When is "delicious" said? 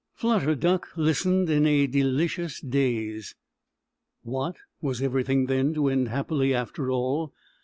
1.85-2.59